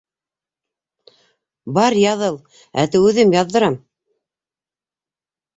Бар, 1.75 1.97
яҙыл, 2.05 2.39
әтү 2.85 3.03
үҙем 3.11 3.37
яҙҙырам. 3.39 3.79